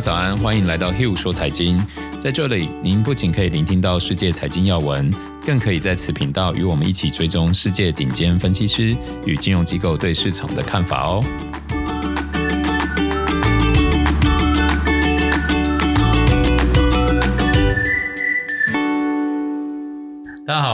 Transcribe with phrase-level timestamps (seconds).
[0.00, 1.78] 早安，欢迎来到 Hill 说财经。
[2.18, 5.12] 在这里，您不仅可以聆听到世界财经要闻，
[5.44, 11.22] 更可以在此频道与我们一起追踪世界顶尖分析师与金融机构对市场的看法哦。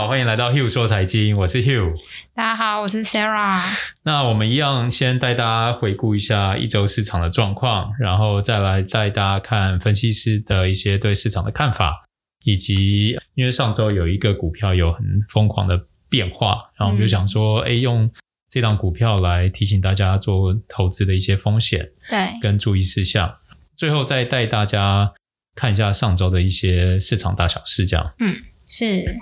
[0.06, 1.92] 好，欢迎来到 Hill 说财经，我是 Hill。
[2.32, 3.60] 大家好，我是 Sarah。
[4.04, 12.04] 那我们一样先带大家回顾一下一周市场的状况，然后再来带大家看分析师的一些对市场的看法，
[12.44, 15.76] 以及因为上周有一个股票有很疯狂的
[16.08, 18.10] 变化，然后我们就想说，哎、嗯，用
[18.48, 23.34] 这档股票来提醒大家做投资的一些风险，对，跟注意事项。
[23.74, 25.12] 最后再带大家
[25.56, 28.14] 看一下上周的一些市场大小事，这样。
[28.20, 28.36] 嗯，
[28.68, 29.18] 是。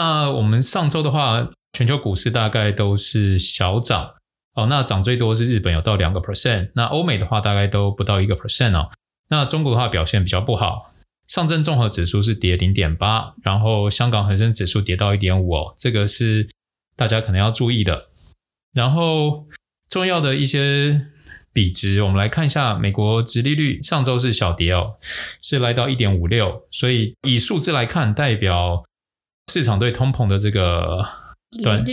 [0.00, 4.14] 那我们上周的话，全球股市大概都是小涨
[4.54, 4.66] 哦。
[4.66, 8.90] 那涨最多是日本有到两个 percent，那欧美的话大概都不到一个 percent 哦。
[9.28, 10.92] 那中国的话表现比较不好，
[11.26, 16.48] 上证综合指数是跌零点八，然后香港恒生指数跌到一点五哦，这个是
[16.94, 18.10] 大家可能要注意的。
[18.72, 19.48] 然后
[19.90, 21.08] 重要的一些
[21.52, 24.94] 比值，我们来看一下，美国殖利率上周是小跌哦，
[25.42, 28.84] 是来到一点五六，所以以数字来看，代表。
[29.48, 31.04] 市场对通膨的这个
[31.62, 31.84] 短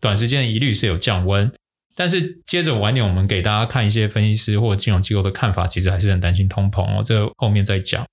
[0.00, 1.50] 短时间疑虑是有降温，
[1.96, 8.04] 但是接着晚点我们给大家看一些分析师或金融机构的看法，其实还是很担心通膨哦，这个后面再讲。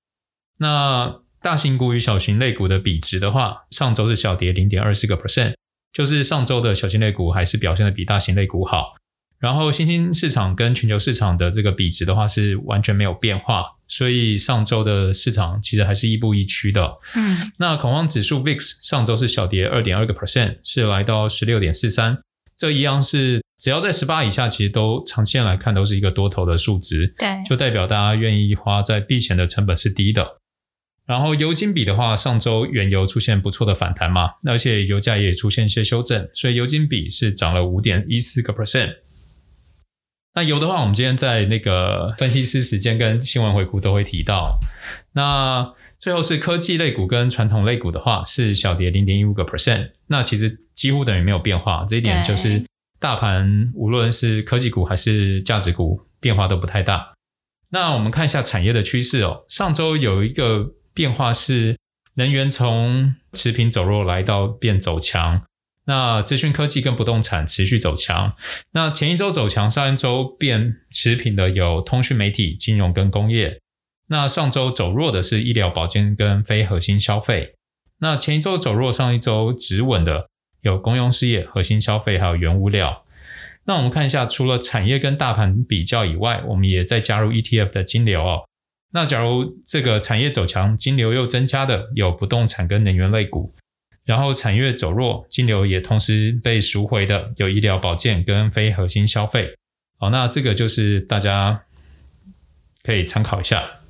[0.60, 5.56] 那大型股与小型类股的比值的话，上周是小跌零点二四个 percent，
[5.92, 8.94] 就是上周的小型类股还是表现的比大型类股好。
[9.40, 16.94] 然后新兴市场跟全球市场的这个比值的话是完全没有变化，所以上周的市场其实还是亦步亦趋的。
[17.14, 22.18] 嗯，那恐慌指数 VIX 上周是小跌二点二个 percent，是来到十六点四三，
[22.56, 27.14] 这一样是只要在十八以下，其实都长线来看都是一个多头的数值。
[27.18, 30.38] 对，就代表大家愿意花在避险的成本是低的。
[31.06, 38.96] 然后油金比的话，上周原油出现不错的反弹嘛，而且油价也出现一些修正，所以油金比是涨了五点一四个 percent。
[40.34, 44.58] 那油的话，我们今天在那个分析师时间跟新闻回顾都会提到。
[45.14, 49.92] 那最后是科技类股跟传统类股的话，是小跌零点一五个 percent。
[50.08, 52.64] 那其实几乎等于没有变化，这一点就是
[53.00, 57.14] 大盘无论是科技股还是价值股变化都不太大。
[57.70, 59.44] 那我们看一下产业的趋势哦。
[59.50, 61.78] 上周有一个变化是
[62.14, 65.44] 能源从持平走弱来到变走强。
[65.86, 68.34] 那资讯科技跟不动产持续走强。
[68.72, 73.60] 那前一周走强，上一周变持平的有通讯媒体、金融跟工业。
[74.08, 77.56] 那上周走弱的是医疗保健跟非核心消费。
[78.00, 80.28] 那前一周走弱，上一周止稳的
[80.62, 83.06] 有公用事业、核心消费还有原物料。
[83.66, 88.42] 那我们看一下，除了产业跟大盘比较以外，我们也再加入 ETF 的金流哦。
[88.94, 93.54] 那假如这个产业走强，金流又增加的有不动产跟能源类股。
[94.06, 99.56] 然后产业走弱，金流也同时被赎回的有医疗保健跟非核心消费。
[100.00, 101.62] 好，那这个就是大家
[102.84, 103.82] 可以参考一下。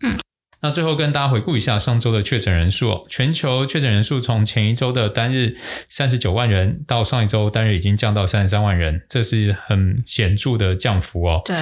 [0.00, 0.14] 嗯，
[0.60, 5.56] 那最后跟大家回顾一下上周的确诊人数，全球确诊人数从前一周的单日
[5.88, 11.42] 三十九万人，到上一周单日已经降到三十三万人，这是很显著的降幅哦。
[11.44, 11.56] 对。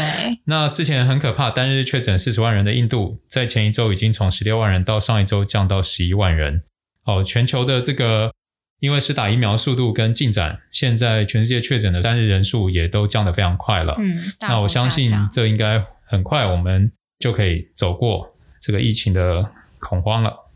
[0.44, 6.60] 那之前很可怕，单日确诊四十万人的印度，在前一周已经从十六万人到上一周降到十一万人。
[7.10, 8.32] 哦，全球的这个
[8.78, 13.94] 因为是打疫苗速度跟进展，现在全世界确诊的单日人数也都降得非常快了。
[13.98, 20.50] 嗯，那我相信这应该很快我们就可以走过这个疫情的恐慌了。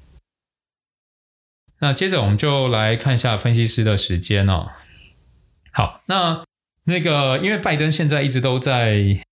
[1.81, 4.71] 那接着我们就来看一下分析师的时间哦。
[5.73, 6.45] 好，那
[6.85, 9.23] 那个因为拜登现在一直都在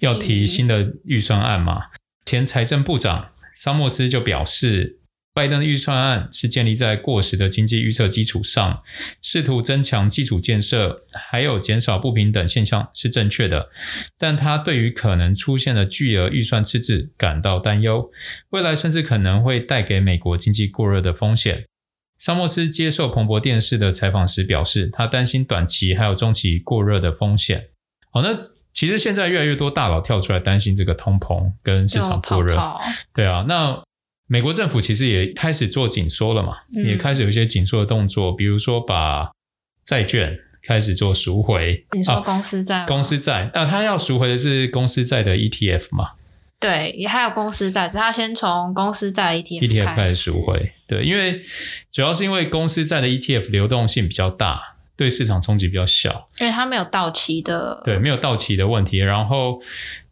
[0.00, 1.84] 要提新的预算案嘛，
[2.26, 4.96] 前财政部长沙默斯就表示。
[5.38, 8.82] 拜登的预算案是建立在过时的经济预测基础上，
[9.22, 13.68] 试图增强基础建设，还有减少不平等现象是正确的。
[14.18, 18.10] 但他对于可能出现的巨额预算赤字感到担忧，
[18.50, 21.66] 未来甚至可能会带给美国经济过热的风险。
[22.18, 27.66] 沙默斯接受彭博电视的采访时表示，他担心短期还有中期过热的风险。
[28.10, 28.36] 好，那
[28.72, 32.60] 其实现在越来越多大佬跳出来担心这个通膨跟市场过热，
[33.14, 33.80] 对啊，那。
[34.30, 39.30] 美国政府其实也开始做紧缩了嘛，嗯、也开始有一些紧缩的动作，比如说把
[39.84, 41.86] 债券开始做赎回。
[41.92, 42.86] 你说公司债、啊？
[42.86, 46.10] 公司债，那、啊、他要赎回的是公司债的 ETF 嘛？
[46.60, 50.72] 对，也还有公司债，只是他先从公司债 ETF ETF 开始赎回。
[50.86, 51.40] 对，因为
[51.90, 54.60] 主要是因为公司债的 ETF 流动性比较大，
[54.94, 59.62] 对市场冲击比较小，因为它没有到期的，对，没有到期的问题，然后。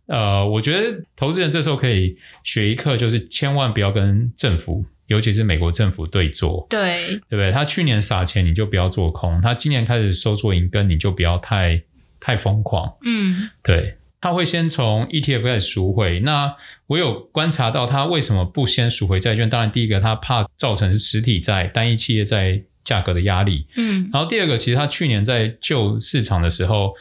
[0.06, 6.64] 呃，我觉得投资人这时候可以学一课，就是千万不要跟政府，尤其是美国政府对坐。
[6.70, 7.50] 对，对不对？
[7.50, 11.82] 他去年撒钱，你就不要做空；他今年开始收缩银根，你就不要太
[12.20, 12.94] 太疯狂。
[13.05, 16.20] 嗯，对，他会先从 ETF 开始赎回。
[16.20, 16.55] 那
[16.87, 19.50] 我有观察到他为什么不先赎回债券？
[19.50, 23.67] 当然，第一个他怕造成实体债、单一企业债价格的压力。
[23.75, 26.94] 嗯，然后第二个，其实他去年在救市场的时候，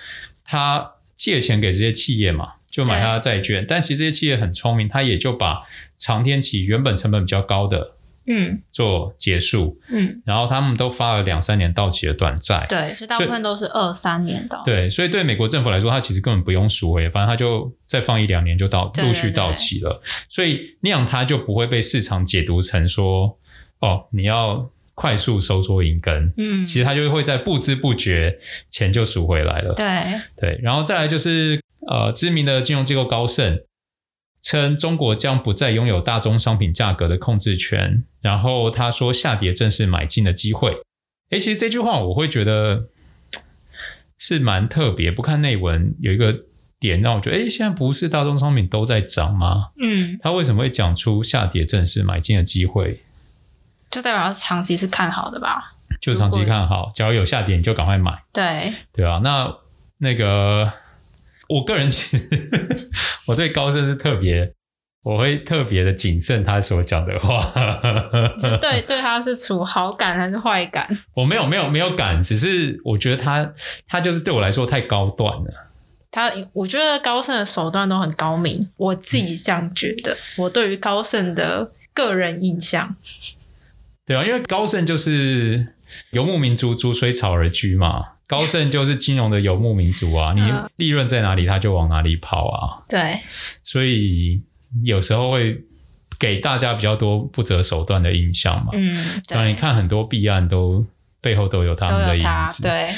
[0.44, 2.54] 他借钱给这些企业嘛。
[2.76, 5.62] 就买他的债券，但其实这些企业很聪明，他也就把
[5.98, 7.94] 长天期原本成本比较高的，
[8.28, 23.40] 嗯，做结束，嗯，然后他们都发了两三年到期的短债，对，所以大部分都是二三年到，对，所以对美国政府来说，他其实根本不用赎回，反正他就再放一两年就到陆续到期了，所以那样他就不会被市场解读成说，
[23.80, 28.38] 哦，你要快速收缩银根，嗯，其实他就会在不知不觉
[28.70, 29.86] 钱就赎回来了，对。
[30.36, 31.58] 对，然后再来就是。
[31.88, 33.60] 呃，知名的金融机构高盛
[34.42, 38.04] 称，中国将不再拥有大宗商品价格的控制权。
[38.22, 40.78] 然后他说，下跌正是买进的机会。
[41.30, 42.86] 诶，其实这句话我会觉得
[44.18, 45.12] 是蛮特别。
[45.12, 46.46] 不看内文，有一个
[46.80, 49.70] 点让我觉得，诶，现在不是大宗商品都在涨吗？
[49.80, 53.02] 嗯，他为什么会讲出下跌正是买进的机会？
[53.92, 55.76] 就代表长期是看好的吧？
[56.02, 58.24] 就长期看好，假如有下跌你就赶快买。
[58.34, 59.56] 对，对啊，那
[60.00, 60.72] 那个。
[61.50, 62.28] 我个人其实
[63.28, 64.54] 我对高盛是特别，
[65.04, 67.54] 我会特别的谨慎他所讲的话。
[68.40, 70.88] 是对对他是处好感还是坏感？
[71.16, 73.54] 我没有没有没有感，只是我觉得他
[73.88, 75.70] 他就是对我来说太高段了。
[76.12, 80.14] 他我觉得高盛的手段都很高明，我自己这样觉得。
[80.14, 82.96] 嗯、我对于高盛的个人印象，
[84.06, 85.74] 对啊，因为高盛就是
[86.12, 88.15] 游牧民族，逐水草而居嘛。
[88.28, 90.42] 高盛就是金融的游牧民族啊，你
[90.78, 92.84] 利润在哪里，他就往哪里跑啊。
[92.90, 93.20] 对，
[93.64, 94.42] 所以
[94.84, 95.64] 有时候会
[96.18, 98.72] 给大家比较多不择手段的印象嘛。
[98.74, 99.36] 嗯，对。
[99.36, 100.84] 当然，你看很多弊案都
[101.22, 102.64] 背后都有他们的影子。
[102.64, 102.90] 对，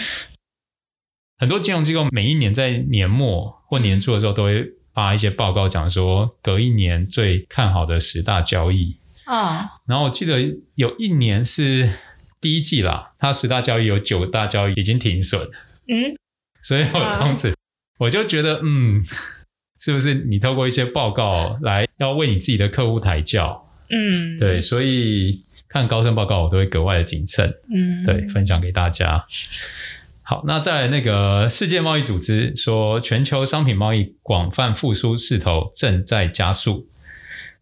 [1.38, 8.95] 很多金融机构每一年在年末或年初的时候都会发一些报告，讲说隔一年最看好的十大交易。
[9.25, 10.39] 嗯，然后我记得
[10.75, 11.91] 有一年是。
[12.39, 15.42] 第一季啦，它十大交易有九大交易已经停损，
[15.88, 16.16] 嗯，
[16.62, 17.56] 所以我从此
[17.98, 19.04] 我就觉得，嗯，
[19.80, 23.68] 是不是你透过一些报告来要为你自己的客户抬轿？
[23.89, 29.25] 嗯，对，所以看高盛报告我都会格外的谨慎，嗯，对，分享给大家。
[30.22, 36.88] 好，那在那个世界贸易组织说，全球商品贸易广泛复苏势头正在加速。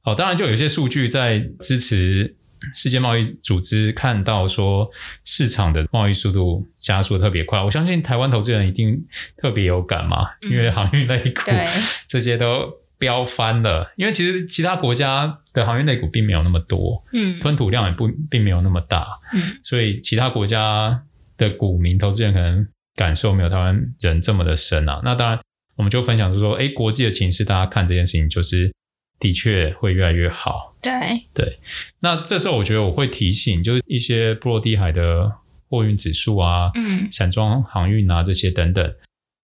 [0.02, 2.36] 好，当然就有一些数据在支持。
[2.74, 4.90] 世界贸易组织看到说，
[5.24, 9.06] 市场的贸易速度加速特别快，我相信台湾投资人一定
[9.38, 11.42] 特别有感嘛，嗯、因为航运类股
[12.08, 13.92] 这些都飙翻了。
[13.98, 21.04] 因为其实其他国家的航运类股并没有那么多，嗯，吞吐量也不并没有那么大，嗯，所以其他国家
[21.38, 25.02] 的股民投资人可能感受没有台湾人这么的深啊。
[25.04, 25.40] 那当然，
[25.76, 28.74] 我们就分享就是说，诶，国际的情势，大家看这件事情就是。
[29.20, 30.76] 的确会越来越好。
[30.82, 31.58] 对对，
[32.00, 35.32] 那这时候我觉得我会提醒，就是一些波罗的海的
[35.68, 38.96] 货运指数啊，嗯，散装航运啊这些等等，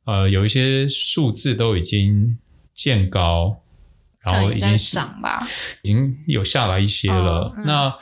[0.05, 2.37] 呃，有一些数字都已经
[2.73, 3.61] 见高，
[4.23, 5.47] 然后已经上吧，
[5.81, 7.45] 已经有下来一些了。
[7.45, 7.95] 哦嗯、那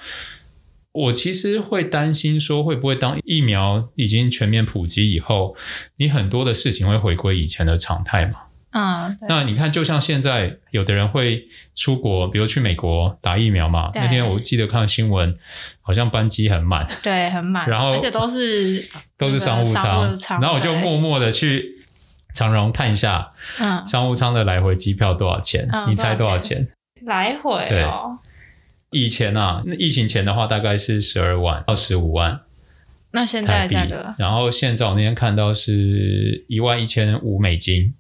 [0.92, 5.56] 我其实会担心说，会不会当疫苗已经全面普及以后，
[5.96, 8.42] 你很多的事情会回归以前的常态嘛？
[8.72, 13.90] 嗯，那你看，就像现在有的人会出国，比如去美国打疫苗嘛。
[13.96, 15.36] 那天我记得看新闻，
[15.82, 21.84] 好像班机很满，对，很满，然后而且都是都是商务舱，然后我就默默的去
[22.36, 25.68] 长荣看一下，嗯，商务舱的来回机票多少钱？
[25.88, 26.68] 你猜多少钱？
[27.08, 28.20] 来回哦，
[28.92, 32.40] 以前啊，那疫情前的话大概是十二万到十五万，
[33.14, 37.96] 那现在价格，然后现在我那天看到是一万一千五美金。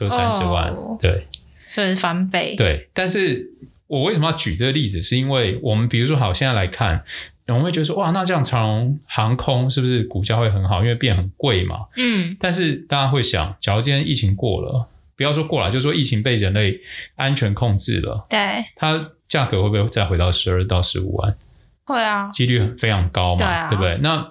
[0.00, 1.26] 都三十万，oh, 对，
[1.68, 2.54] 所以是翻倍。
[2.56, 3.50] 对，但是
[3.86, 5.02] 我为什么要举这个例子？
[5.02, 7.04] 是因为我们比如说，好，现在来看，
[7.48, 10.80] 我们会觉得说，哇，那这样长荣航空是不是股价会很好？
[10.80, 11.86] 因为变很贵嘛。
[11.96, 12.36] 嗯。
[12.40, 16.80] 但是大家会想，假如今天疫情过了，不要说过了，就是说疫情被人类
[17.16, 21.36] 安全控制了，对，它价格会不会再回到十二到十五万？
[21.84, 23.98] 会啊，几率非常高嘛，对啊，对不对？
[23.98, 24.28] 那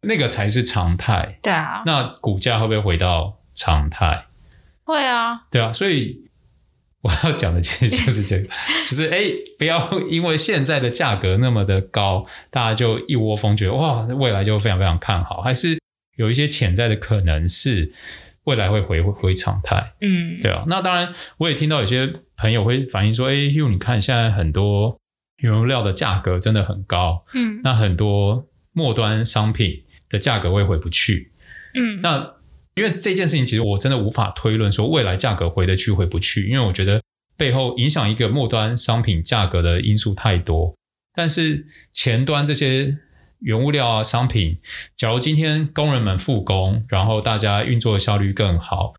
[0.00, 1.38] 那个才是常态。
[1.42, 1.82] 对啊。
[1.86, 4.25] 那股价会不会回到常态？
[4.86, 6.22] 会啊，对啊，所以
[7.02, 8.48] 我要讲的其实 就是这个，
[8.88, 9.24] 就是哎，
[9.58, 15.78] 不要因为现在的价格那么的高，大家就一窝蜂觉得哇，未来就非常非常看好，还是
[16.16, 17.92] 有一些潜在的可能是
[18.44, 19.94] 未来会回回常态。
[20.00, 20.64] 嗯，对啊。
[20.68, 24.98] 那当然，我也听到有些朋友会反映说：“哎，Hugh，你看现在很多
[25.38, 31.32] 原料的价格真的很高。”嗯，那很多末端商品的价格会回不去。
[31.74, 32.35] 嗯，那
[32.76, 37.02] 因为这件事情，其实我真的无法推论说未来价格回得去回不去，因为我觉得
[37.36, 40.72] 背后影响一个末端商品价格的因素太多。
[41.14, 42.98] 但是前端这些。
[43.40, 44.58] 原物料啊，商品，
[44.96, 48.94] 假如今天工人们复工，然后大家运作的效率更好，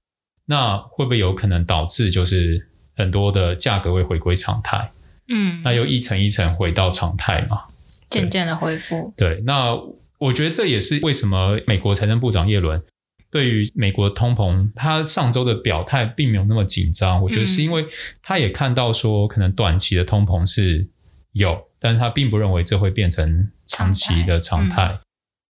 [0.46, 4.92] 那会不会有可能导致就是很多的价格会回归常态？
[5.28, 7.64] 嗯，那又一层一层回到常态嘛？
[8.12, 9.12] 渐渐的恢复。
[9.18, 9.76] 对，那
[10.20, 12.82] 我觉得这也是为什么美国财政部长耶伦
[13.30, 17.22] 对于美国通膨，他上周的表态并没有那么紧张。
[17.24, 17.86] 我觉得是因为
[18.22, 20.88] 他也看到说，可能短期的通膨是
[21.34, 23.52] 有，但是他并不认为这会变成。
[23.70, 25.00] 长期的常态，嗯、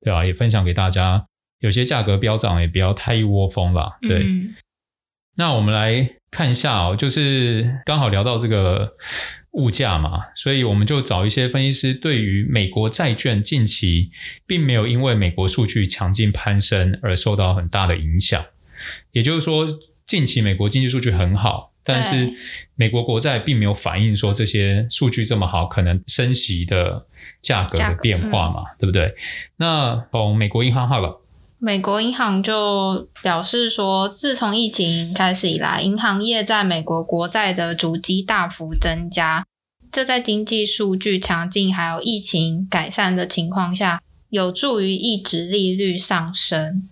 [0.00, 0.24] 对吧？
[0.24, 1.26] 也分享给大家，
[1.58, 3.98] 有些价格飙涨，也不要太一窝蜂啦。
[4.02, 4.54] 对，嗯、
[5.34, 8.94] 那我们来看一下哦，就是刚好聊到这个
[9.54, 14.10] 物价嘛，所以我们就找一些分析师，对于美国债券近期
[14.46, 18.44] 并没有因为美国数据强劲攀升而受到很大的影响，
[19.12, 19.66] 也就是说，
[20.06, 21.72] 近期美国经济数据很好。
[21.86, 22.32] 但是
[22.76, 27.06] 美国国债并没有反映说这些数据这么好，可能升息的
[27.42, 29.14] 价格的变化嘛，嗯、对不对？
[29.58, 31.20] 那从美国银行好了，
[31.64, 39.46] 美国银行就表示说，自从疫情开始以来，银行业在美国国债的主基大幅增加，
[39.90, 46.86] 这在经济数据强劲还有疫情改善的情况下，有助于抑制利率上升。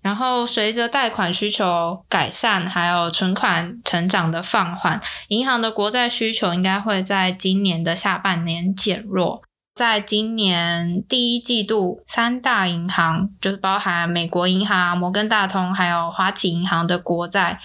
[0.00, 9.42] 然后，随着贷款需求改善，还有存款成长的放缓，银行的国债需求应该会在今年的下半年减弱。
[9.74, 17.58] 在今年第一季度，三大银行就是包含美国银行、摩根大通还有花旗银行的国债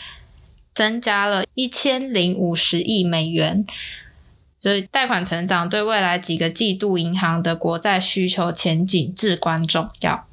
[0.74, 3.66] 增加了一千零五十亿美元，
[4.58, 10.26] 所以贷款成长对未来几个季度银行的国债需求前景至关重要。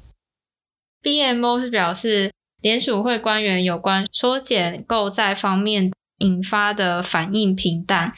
[1.03, 8.15] BMO 是表示，联储会官员有关缩减购债方面引发的反应平淡，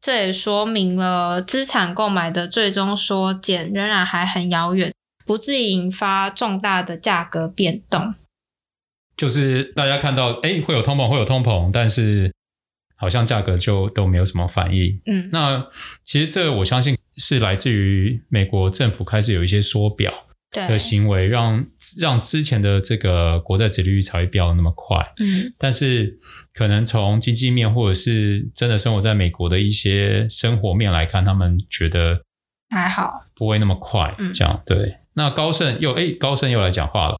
[0.00, 4.94] 这也说明了资产购买的最终缩减仍然还很遥远，
[5.26, 8.14] 不至于引发重大的价格变动。
[9.16, 12.32] 就是大家看到，哎，会有通膨，会有通膨，但是
[12.96, 14.98] 好像价格就都没有什么反应。
[15.04, 15.68] 嗯，那
[16.06, 20.12] 其实这我相信是来自于美国政府开始有一些缩表。
[20.50, 21.64] 的行为让
[22.00, 26.18] 让之前的这个国债殖利率才会飙的那么快，嗯，但是
[26.52, 32.20] 可能从经济面或者是真的生活在美国的一些生活面来看，他们觉得
[32.70, 34.96] 还好，不会那么快，嗯，这样对。
[35.14, 37.16] 那高盛又哎，高盛又来讲话了。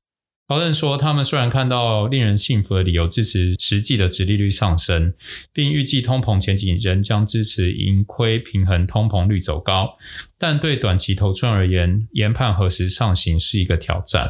[0.51, 5.15] 高盛说，他们虽然看到令人信服的理由支持实际的殖利率上升，
[5.53, 9.97] 并预计通膨前景仍将支持盈亏平衡通膨率走高，
[10.39, 14.29] 但对短期投资人而言，研判何时上行是一个挑战。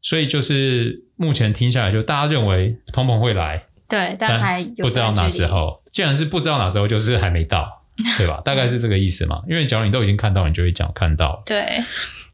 [0.00, 5.82] 所以就是目前听下来，就大家认为通膨会来，对，但还不知道哪时候。
[5.90, 7.82] 既然是不知道哪时候，就是还没到，
[8.16, 8.40] 对吧？
[8.46, 9.42] 大概是这个意思嘛。
[9.46, 11.42] 因为假如你都已经看到，你就会讲看到。
[11.44, 11.84] 对，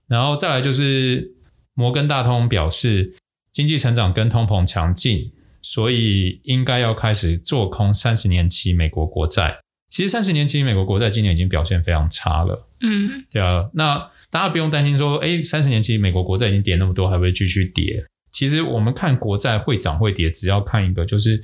[0.06, 1.32] 然后再来就是。
[1.80, 3.14] 摩根大通表示，
[3.50, 5.32] 经济成长跟通膨强劲，
[5.62, 9.58] 所以应该要开始做空三十年期美国国债。
[9.88, 12.68] 其实三十年期美国国债今年已经表现非常差了。
[12.82, 13.70] 嗯，对啊。
[13.72, 18.04] 那大家不用担心说，诶，三十年期美国国债已经跌那么多，还会继续跌？
[18.30, 21.42] 其实我们看国债会涨会跌，只要看一个，就是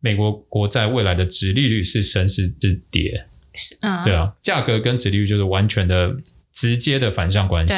[0.00, 2.46] 美国国债未来的殖利率是升是
[2.90, 3.26] 跌。
[3.80, 6.14] 嗯，对啊，价格跟殖利率就是完全的。
[6.52, 7.74] 直接的反向关系，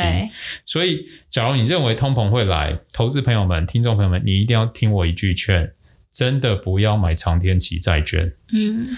[0.67, 5.73] 所以假如你认为通膨会来，投资朋友们、听众朋友们，你一定要听我一句劝，
[6.13, 8.33] 真的不要买长天期债券。
[8.53, 8.89] 嗯，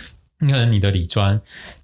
[0.40, 1.38] 你可能你的理专，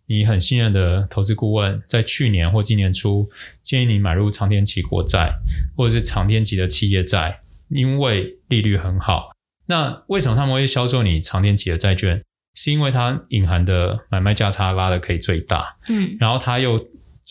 [0.07, 3.29] 你很信任的投资顾问，在去年或今年初
[3.61, 5.35] 建议你买入长天期国债，
[5.77, 9.33] 或者是长天期的企业债，因为利率很好。
[9.67, 12.23] 那为什么他们会销售你长天期的债券？
[12.55, 15.77] 是因为它隐含的买卖价差拉的可以最大。
[15.89, 16.79] 嗯，然后它又。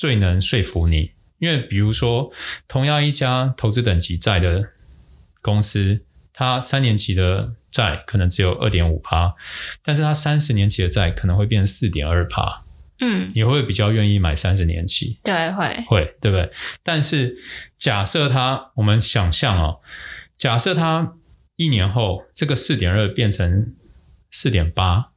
[0.01, 2.31] 最能说服你，因为比如说，
[2.67, 4.69] 同样一家投资等级债的
[5.43, 6.03] 公司，
[6.33, 9.35] 它三年期的债可能只有二点五趴，
[9.83, 12.63] 但是它三十年期的债可能会变成四点二趴。
[12.99, 15.19] 嗯，你会比较愿意买三十年期？
[15.23, 16.51] 对，会会，对不对？
[16.81, 17.37] 但是
[17.77, 19.81] 假设它，我们想象哦，
[20.35, 21.13] 假设它
[21.57, 23.75] 一年后这个四点二变成
[24.31, 25.11] 四点八，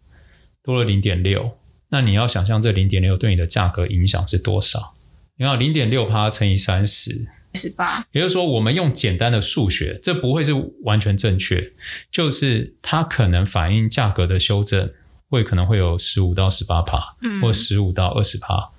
[0.63, 1.57] 多了零点六。
[1.95, 4.95] 那你要想象这零点六对你的价格影响是多少？
[5.37, 7.25] 你看零点六趴乘以三十，
[7.55, 8.05] 十八。
[8.11, 11.73] 也就是说，我们用简单的数学，这不会是完全正确，
[12.11, 14.91] 就是它可能反映价格的修正
[15.29, 18.73] 会可能会有十五到十八趴，嗯，或十五到二十趴，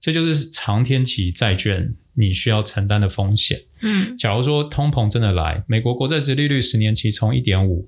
[0.00, 3.60] 这就是长天期债券你需要承担的风险。
[3.82, 7.86] 嗯，假如说通膨真的来，美国国债殖利率十年期从一点五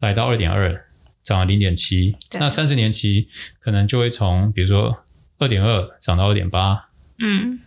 [0.00, 0.82] 来到二点二。
[1.26, 3.26] 涨了零点七，那三十年期
[3.58, 4.96] 可能就会从比如说
[5.38, 6.86] 二点二涨到二点八，
[7.18, 7.58] 嗯，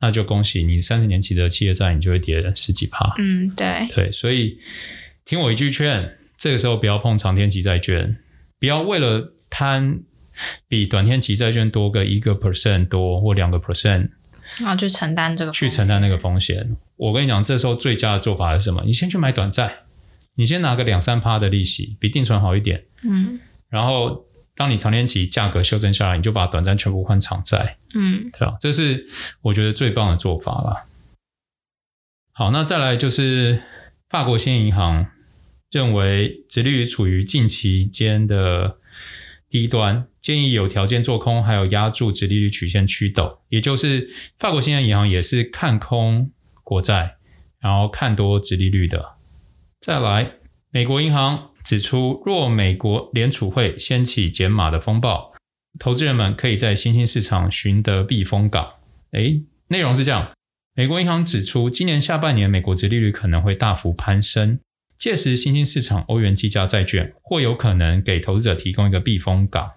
[0.00, 4.58] 那就恭喜你三十年期的企业债你就会跌十几趴，嗯，对对，所以
[5.24, 8.16] 听我一句劝，这个时候不要碰长天期债券，
[8.58, 10.00] 不要为了贪
[10.66, 14.08] 比短天期债券多个一个 percent 多或两个 percent，
[14.58, 16.76] 然后去承担这个去承担那个风险。
[16.96, 18.82] 我跟你讲，这时候最佳的做法是什么？
[18.84, 19.72] 你先去买短债。
[20.40, 22.82] 你先拿个两三趴的利息，比定存好一点。
[23.02, 24.24] 嗯，然后
[24.56, 27.76] 当你长年期价格修正下来，你就把短债全部换长债。
[27.92, 28.56] 嗯，对吧？
[28.58, 29.06] 这是
[29.42, 30.86] 我觉得最棒的做法了。
[32.32, 33.62] 好，那再来就是
[34.08, 35.08] 法国兴业银行
[35.70, 38.78] 认为殖利率处于近期间的
[39.50, 43.40] 低端，建议有条件做空，还有压住殖利率曲线趋陡。
[43.50, 46.30] 也就是法国兴业银行也是看空
[46.64, 47.16] 国债，
[47.58, 49.19] 然后看多殖利率的。
[49.80, 50.32] 再来，
[50.70, 55.32] 美国银行指出，若美国联储会掀起减码的风暴，
[55.78, 58.74] 投资人们可以在新兴市场寻得避风港。
[59.12, 60.32] 诶，内容是这样：
[60.74, 64.60] 美国银行指出，今年下半年美国殖利率可能会大幅攀升，
[64.98, 69.70] 届时新兴市场欧元计价债券或有可能给投资者提供一个避风港。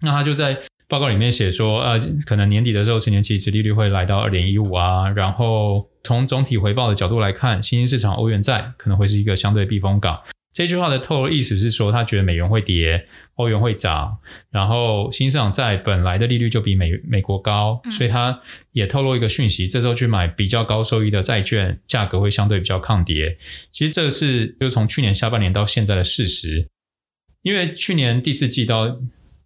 [0.00, 0.60] 那他就在。
[0.88, 5.06] 报告里面写说，呃，可能年底的时候，十年期殖利率会来到二点一五啊。
[5.10, 10.18] 然后从总体回报的角度来看，新兴市场欧元债可能会是一个相对避风港。
[10.50, 14.16] 这句话的透露意思是说，他觉得美元会跌，欧元会涨。
[14.50, 18.40] 然后新兴市场债本来的利率就比美美国高，所以他
[18.72, 23.36] 也透露一个讯息：这时候去买比较高收益的债券，价格会相对比较抗跌。
[23.70, 26.66] 其实这是就从去年下半年到现在的事实，
[27.42, 28.98] 因为去年第四季到。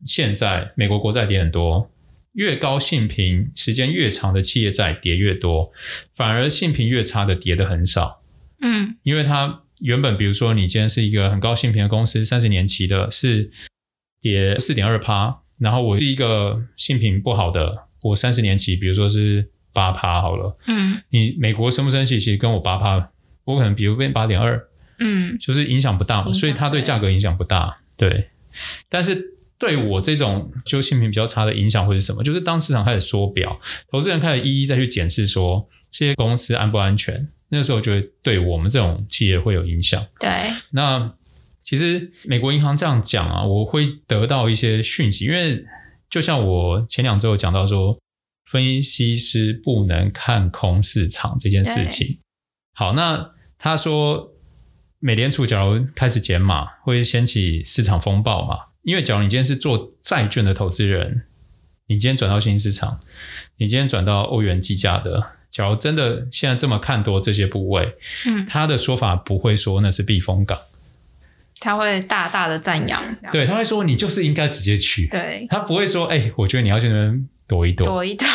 [0.04, 1.90] 现在美国国债跌很多，
[2.32, 5.70] 越高信评时间越长的企业债跌越多，
[6.14, 8.22] 反而信评越差的跌的很少。
[8.60, 13.50] 嗯，因为它原本比如说你今天是一个很高信评的公司，三十年期的是
[14.20, 20.56] 跌四点二趴，然后我是一个信评不好的，我三十年期比如说是八趴好了。
[20.66, 23.10] 嗯，你美国升不升息其实跟我八趴，
[23.44, 27.78] 我可能比如变八点二，嗯，就是影响不大嘛，所以它对价格影响不大。
[27.96, 28.30] 对，
[28.88, 29.31] 但是。
[29.62, 32.24] 对我这种就性评比较差的影响会是什么？
[32.24, 33.60] 就是当市场开始缩表，
[33.92, 40.04] 投资人开始一一再去检视说这些公司安不安全，那个时候就会对我们这种企业会有影响。
[40.18, 40.28] 对，
[40.72, 41.14] 那
[41.60, 45.64] 其实美国银行这样讲啊，我会得到一些讯息，因为
[46.10, 47.96] 就像我前两周有讲到说，
[48.50, 52.18] 分析师不能看空市场这件事情。
[52.74, 54.32] 好，那他说
[54.98, 58.71] 美联储假如开始减码，会掀起市场风暴嘛？
[58.82, 61.22] 因为假如你今天是做债券的投资人，
[61.86, 63.00] 你今天转到新兴市场，
[63.58, 70.58] 你今天转到欧元计价的，假如真的现在这么看多这些部位，嗯，他的说法不会说那是避风港，
[71.60, 78.26] 他会大大的赞扬，对，他会说你就是应该直接去，对，他不会说，哎、欸，我觉得你要去那边躲一躲，躲一躲，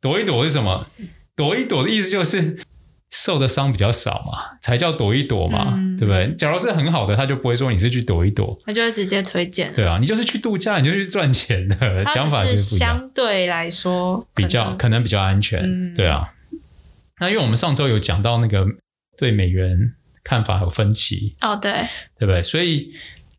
[0.00, 0.86] 躲一躲是什么？
[1.34, 2.58] 躲一躲的意思就是。
[3.10, 6.34] 受的伤比较少嘛，才叫躲一躲嘛，嗯、对不对？
[6.36, 9.72] 假如是很好的，他就不会说你是去躲一躲，他就会直接推荐。
[9.74, 16.28] 对啊，你就是去度假，你就去赚钱的，讲法就是相对来说比较可能比较安全，嗯、对啊。
[17.20, 18.66] 那因为我们上周有讲到那个
[19.16, 21.72] 对美元看法有分歧哦，对，
[22.18, 22.42] 对不对？
[22.42, 22.92] 所以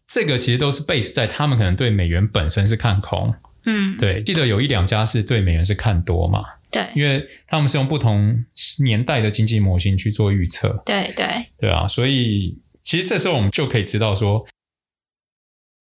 [0.07, 3.33] 这个其实都是 base 在他们可能对美元本身是看空，
[3.65, 4.23] 嗯，对。
[4.23, 6.43] 记得有一两家是对美元是看多嘛。
[6.71, 8.45] 对，因为他们是用不同
[8.83, 10.81] 年代的经济模型去做预测。
[10.85, 14.45] 对对对啊，所以其实这时候我们就可以知道说，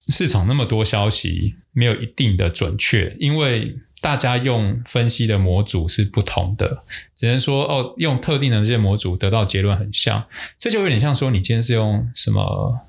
[0.08, 10.24] 市场那么多消息没有一定的准确，因为大家用分析的模组是不同的，只能说哦，用特定的这些模组得到结论很像，
[10.56, 12.80] 这就有点像说你今天是用什么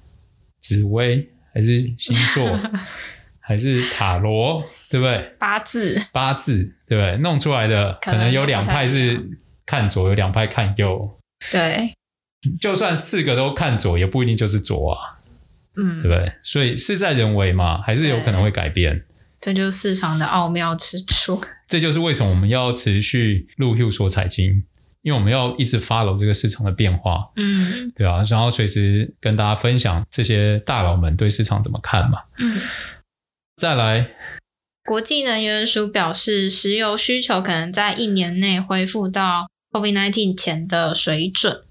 [0.60, 2.60] 紫薇还是星座？
[3.50, 5.34] 还是塔罗，对不对？
[5.40, 7.18] 八字，八字，对不对？
[7.18, 9.20] 弄出来的可能有两派是
[9.66, 11.18] 看左，有两派看右。
[11.52, 11.92] 对，
[12.62, 15.18] 就算四个都看左，也不一定就是左啊。
[15.78, 16.32] 嗯，对不对？
[16.44, 19.04] 所以事在人为嘛，还是有可能会改变。
[19.42, 21.42] 这就是市场的奥妙之处。
[21.68, 24.64] 这就是为什么我们要持续录 Hugh 说财经，
[25.02, 27.32] 因为我们要一直 follow 这个市场的变化。
[27.36, 32.20] 嗯，对啊，然后随时跟大家分享这些大佬们对市场怎么看嘛。
[32.38, 32.62] 嗯。
[33.60, 34.12] 再来，
[34.86, 41.62] 国际能源署表示，石油需求可能在一年内恢复到 COVID-19 前的水准。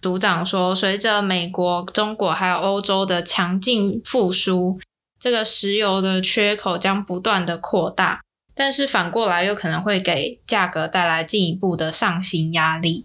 [0.00, 4.80] 组长说，随着美国、中国还有欧洲的强劲复苏，
[5.20, 8.22] 这个石油的缺口将不断的扩大，
[8.54, 13.04] 但是反过来又可能会给价格带来进一步的上行压力。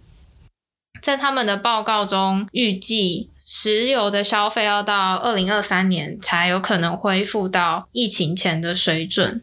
[1.02, 9.41] 在他们的报告中，预计石油的消费要到二零二三年才有可能恢复到疫情前的水准。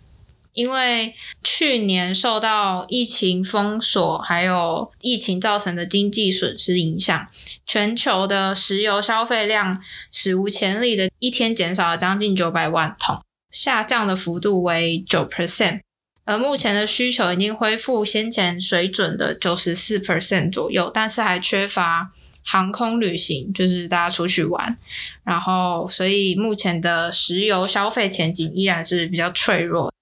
[0.53, 7.27] 因为去年受到疫情封锁，还有疫情造成的经济损失影响，
[7.67, 15.81] 全球的石油消费量史无前例的一天减少了将近九百万桶，下降的幅度为九 percent。
[16.25, 22.13] 而目前的需求已经恢复先前水准的九十四 percent 左右，但是还缺乏
[22.47, 24.79] 航空旅行，就是大家出去玩，
[25.25, 29.93] 然后所以目前的石油消费前景依然是比较脆弱。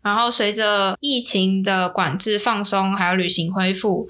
[0.00, 4.08] 然后，随着疫情的管制放松，还有旅行恢复。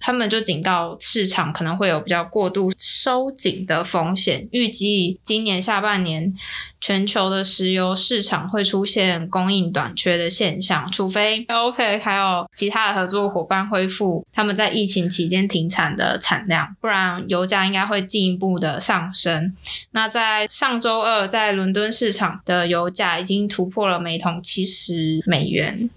[0.00, 6.34] 他们就警告市场可能会有比较过度收紧的风险，预计今年下半年
[6.80, 19.54] 全球的石油市场会出现供应短缺的现象，除非 OPEC 还有其他的合作伙伴恢复他们在疫情期间停产的产量，不然油价应该会进一步的上升。
[19.90, 25.90] 那在上周二，在伦敦市场的油价已经突破了每桶七十美元。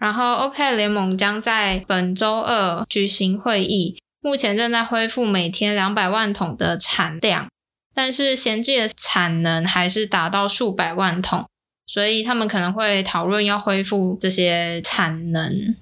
[0.00, 7.48] 然后，OPEC 联盟将在本周二举行会议，目前正在恢复每天两百万桶的产量，
[7.94, 11.46] 但是闲置的产能还是达到数百万桶，
[11.86, 15.76] 所以他们可能会讨论要恢复这些产能。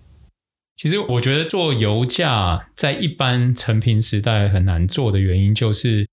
[0.77, 6.09] 其实，我觉得做油价在一般成平时代很难做的原因，就是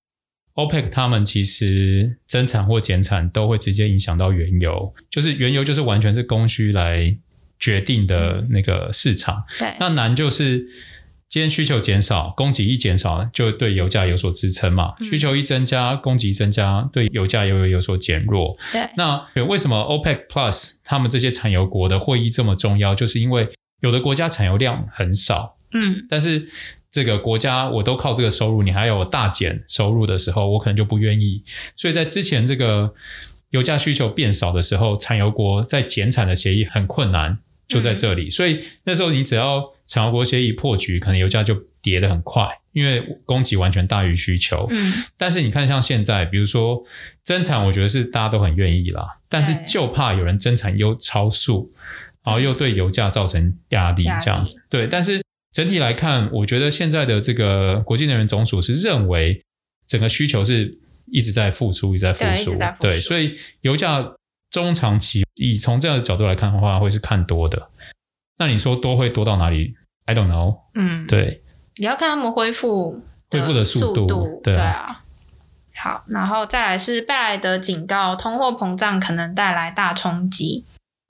[0.54, 7.18] OPEC 他们其实增产或减产都会直接影响到原油，就是原油就是完全是供需来。
[7.60, 10.68] 决定的那个市场，嗯、对，那难就是
[11.28, 14.94] 今天需求减少，供给一减少，就对油价有所支撑嘛。
[15.00, 18.58] 嗯、需求一增加，供给增加，对油价又会有所减弱。
[18.72, 22.94] 对，那为什么 OPEC Plus 他们这些产油国的会议这么重要？
[22.94, 23.50] 就是因为
[23.82, 26.48] 有的国家产油量很少，嗯，但是
[26.92, 31.44] 这个国家我都靠这个收入，你还有大减收入的时候，我可能就不愿意。
[31.76, 32.94] 所以在之前这个
[33.56, 37.40] 油价需求变少的时候，产油国在减产的协议很困难。
[37.68, 44.68] 就在这里，嗯、所以那时候你只要产油国协议破局，可能油价就跌得很快，因为供给完全大于需求。
[44.70, 46.84] 嗯，但是你看，像现在，比如说
[47.24, 51.68] 增产，我觉得是大家都很愿意啦，但是就怕有人增产又超速，
[52.24, 54.62] 然后又对油价造成压力，这样子。
[54.70, 59.42] 对，但是整体来看，我觉得现在的这个国际能源总署是认为
[59.88, 62.60] 整个需求是一直在复苏，一直在复苏。
[62.80, 64.14] 对，所以油价。
[64.52, 67.72] 中长期以从这样的角度来看的话，会是看多的。
[68.38, 70.60] 那你说多会多到哪里？I don't know。
[70.76, 71.42] 嗯，对，
[71.76, 74.40] 你要看他们恢复恢复的速度。
[74.42, 74.56] 对啊。
[74.56, 75.04] 对啊。
[75.76, 80.64] 好，然后再来是贝莱德警告，通货膨胀可能带来大冲击。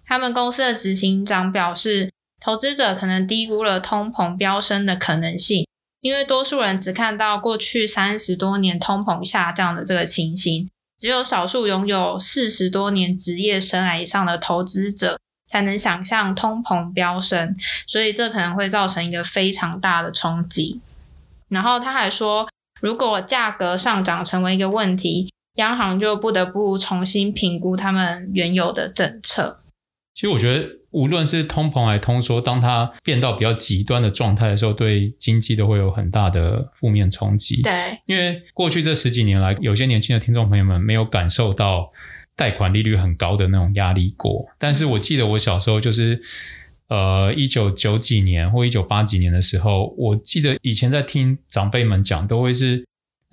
[0.08, 5.68] 他们公司的执行长表示，投资者可能低估了通膨飙升的可能性，
[6.06, 10.70] 因为多数人只看到过去三十多年通膨下降的这个情形。
[11.00, 17.56] 只有少数拥有四十多年职业生涯以上的投资者才能想象通膨飙升，
[17.88, 20.80] 所以这可能会造成一个非常大的冲击。
[21.50, 22.48] 然后他还说，
[22.80, 29.60] 如果价格上涨成为一个问题，央行就不得不重新评估他们原有的政策。
[30.16, 30.68] 其实我觉得。
[30.96, 37.62] 无论是通膨还是通缩，当它变到比较极端的状态的时候，对经济都会有很大的负面冲击。
[37.64, 37.74] 对，
[38.06, 41.92] 因为过去这十几年来，有些年轻的听众朋友们没有感受到
[42.34, 44.46] 贷款利率很高的那种压力过。
[44.58, 46.22] 但是我记得我小时候就是，
[46.88, 52.86] 呃，一九九几年或一九八几年的时候，我记得以前在听长辈们讲，都会是。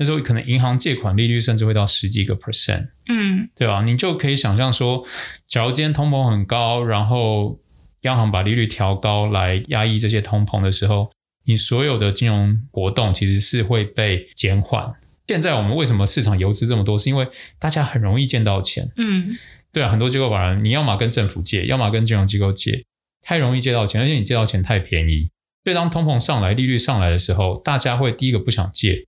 [0.03, 3.85] 那时候可能银行借款利率甚至会到十几个 percent，嗯，对吧？
[3.85, 5.07] 你就可以想象说，
[5.47, 7.61] 假如今天通膨很高，然后
[8.01, 11.09] 央行把利率调高来压抑这些通膨的时候，
[11.45, 14.93] 你所有的金融活动其实是会被减缓。
[15.29, 16.99] 现在我们为什么市场游资这么多？
[16.99, 17.29] 是因为
[17.61, 19.37] 大家很容易见到钱，嗯，
[19.73, 22.85] 对啊，很多机构法人，你要么跟政府借，要么跟金融机构借，
[23.23, 25.31] 太容易借到钱，而且你借到钱太便宜。
[25.63, 29.07] 所以当通膨上来，利率上来的时候，大家会第一个不想借。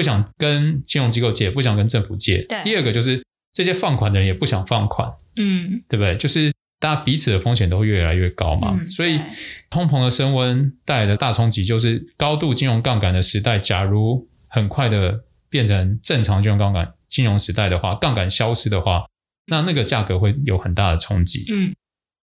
[0.00, 2.38] 不想跟金融机构借，不想跟政府借。
[2.46, 6.16] 对第二个就是这些放款的人也不想放款，嗯，对不对？
[6.16, 8.78] 就是大家彼此的风险都会越来越高嘛。
[8.80, 9.20] 嗯、所以
[9.68, 19.04] 通膨的升温带来的大冲击，就是高度金融杠杆的时代，假如很快的变成正常金融杠杆金融时代的话，杠杆消失的话，
[19.48, 21.44] 那那个价格会有很大的冲击。
[21.52, 21.74] 嗯，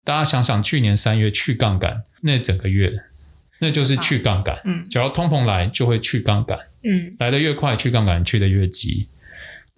[0.05, 2.93] 大家想想，去年三月去杠杆那整个月。
[3.59, 4.59] 那就是去杠杆。
[4.65, 6.59] 嗯，只要通膨来，就会去杠杆。
[6.83, 9.07] 嗯，来得越快，去杠杆去得越急，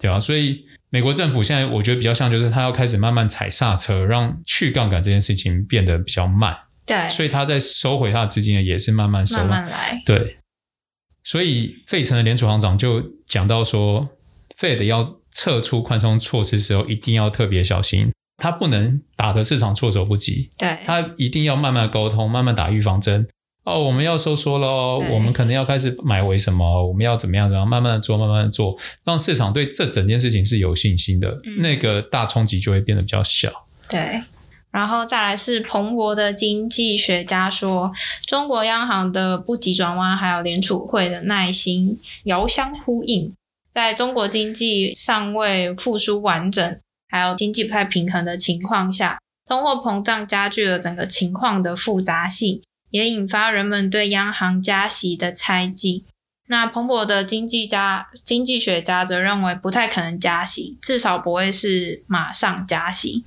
[0.00, 6.56] 对啊，所以美国政府现在我觉得比较像，就是他要开始慢慢踩刹车，让去杠杆这件事情变得比较慢。
[6.84, 10.02] 对，所以他在收回他的资金呢，也是慢慢收，慢慢来。
[10.04, 10.38] 对，
[11.24, 14.08] 所以费城的联储行长就讲到说
[14.56, 20.48] ，Fed 要撤出宽松措施的时候，一定要特别小心，他不能打得市场措手不及。
[20.58, 23.26] 对，他一定要慢慢沟通，慢慢打预防针。
[23.66, 27.50] 哦，我们要收缩喽，我们可能要开始买回什么，我们要怎么样？
[27.50, 33.50] 然后慢慢的做，慢慢的做，让市场对这整件事情是有信心的，嗯、那个大冲击就会变得比较小。
[33.90, 34.22] 对。
[34.70, 37.90] 然后再来是彭博的经济学家说，
[38.26, 43.32] 中国央行的不急转弯，还有联储会的耐心遥相呼应。
[43.74, 56.04] 在中国经济尚未复苏完整，还有经济不太平衡的情况下，通货膨胀加剧了整个情况的复杂性，也引发人们对央行加息的猜忌。
[56.48, 63.24] 那彭博的经济家、经济学家则认为，不太可能加息，至少不会是马上加息。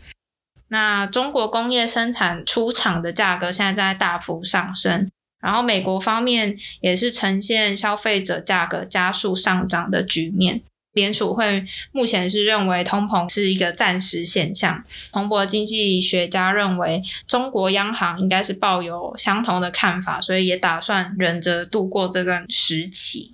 [0.69, 5.09] 那中国工业生产出厂的价格现在在大幅上升，
[5.41, 10.61] 然后美国方面也是呈现消费者价格加速上涨的局面。
[10.99, 14.83] 联储会目前是认为通膨是一个暂时现象。
[15.11, 23.33] 彭博经济学家认为中国央行应该是抱有相同的看法，所以也打算忍着度过这段时期。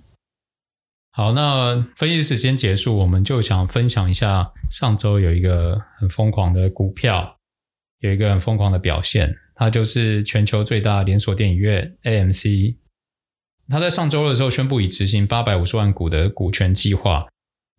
[1.10, 7.38] 好，那分析时间结束，我们就想分享一下上周有一个很疯狂的股票，
[8.00, 12.76] 有一个很疯狂的表现，它就是全球最大连锁电影院 AMC。
[13.68, 17.26] 它在上周二的时候宣布已执行八百五十万股的股权计划，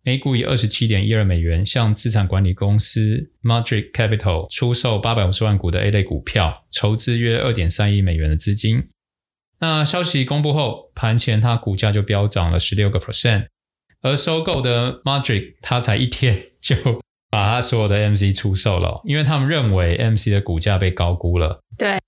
[0.08, 8.84] 每股以二十七点一二美元向资产管理公司 Madrick Capital 出售八百五十万股的 A 类股票，筹资约二点三亿美元的资金。
[9.60, 13.48] 那消息公布后，盘前它股价就飙涨了十六个 percent，
[14.00, 16.74] 而收购的 Madrick 它才一天就
[17.28, 21.60] 把它所有的 AMC 出售了，因为他们认为 AMC 的股价被高估了。
[21.76, 21.98] 对。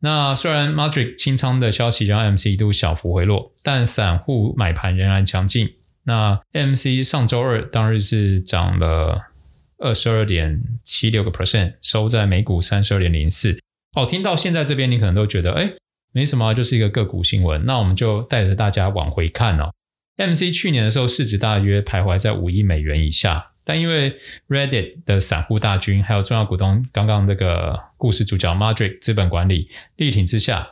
[0.00, 5.77] 那虽然 Madrick 清仓的消息让 AMC 一度小幅回落，但散户买盘仍然强劲。
[6.08, 9.30] 那 MC 上周二当日是涨了
[9.76, 13.60] 二十二点七六个 percent，收在每股三十二点零四。
[13.94, 15.74] 哦，听到现在这边，你可能都觉得，哎。
[16.10, 17.66] 没什么，就是一个个股新闻。
[17.66, 19.70] 那我们就带着大家往回看哦。
[20.16, 24.18] MC 去年的时候市值大约徘徊在五亿美元以下，但因为
[24.48, 30.70] Reddit 的散户大军，还有重要股东刚刚那个故事主角 Madrick 资本管理力挺之下，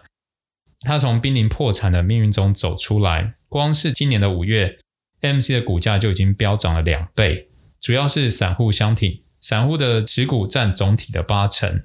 [0.81, 3.35] 他从濒临破产的命运中走出来。
[3.51, 4.79] 光是今年的五月
[5.35, 7.49] MC 的股价就已经飙涨了两倍，
[7.81, 11.83] 主要是散户相挺，散户的持股占总体的八成。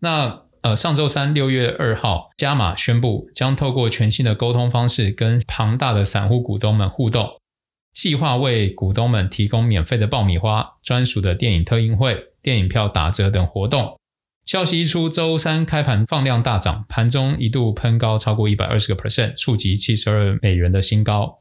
[0.00, 7.40] 那呃，上周三六月二号，加码宣布将透过全新的沟通方式跟庞大的散户股东们互动，
[7.94, 13.98] 计划为股东们提供免费的爆米花、专属的电影特映会、电影票打折等活动。
[14.44, 21.38] 消息一出，周三开盘放量大涨，盘中一度喷高超过一百二十个 percent，触及七十二美元的新高，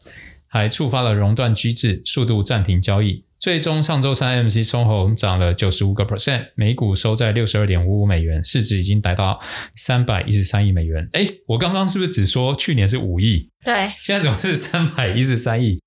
[0.49, 3.23] 还触发了熔断机制，速度暂停交易。
[3.39, 9.39] 最终，上周三 AMC 收红涨了九十五个 percent，每股收在六十二点五五美元，市值已经达到
[9.77, 11.07] 三百一十三亿美元。
[11.13, 13.49] 哎，我刚刚是不是只说去年是五亿？
[13.63, 15.79] 对，现在怎么是三百一十三亿？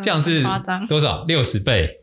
[0.00, 0.44] 这样是
[0.88, 1.24] 多少？
[1.24, 1.98] 六十倍？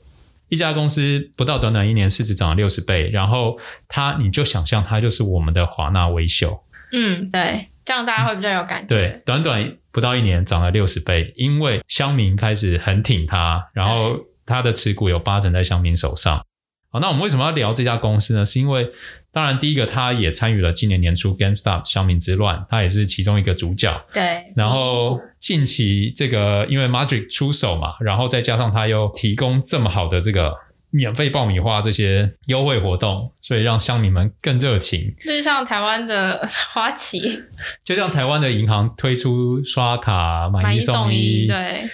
[0.50, 6.62] 一家公司不到短短一年市值涨了六十倍，然后它你就想象它就是我们的华纳维修。
[6.92, 8.88] 嗯，对，这样大家会比较有感觉。
[8.88, 14.18] 对，短短不到一年涨了六十倍，因为乡民开始很挺他，然后。
[14.50, 16.44] 他的持股有八成在乡民手上。
[16.90, 18.44] 好，那我们为什么要聊这家公司呢？
[18.44, 18.90] 是因为，
[19.32, 24.04] 当然，第一个，他也参与了今年年初 GameStop 乡民之乱，他也是其中一个主角。
[24.12, 24.52] 对。
[24.56, 30.52] 然后近期这个，因为 Madrick 出手嘛，然后再加上他又提供这么好的这个
[30.92, 35.16] 免费爆米花这些优惠活动，所以让乡民们更热情。
[35.26, 37.44] 就像台湾的 花旗，
[37.86, 41.48] 就像台湾的银行推出刷卡买一送一。
[41.48, 41.90] 对。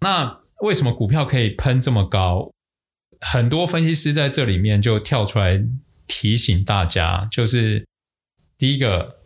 [0.00, 0.40] 那。
[0.62, 2.50] 为什么股票可以喷这么高？
[3.20, 5.62] 很多分析师在这里面就跳出来
[6.06, 7.84] 提醒大家，就是
[8.56, 9.18] 第一个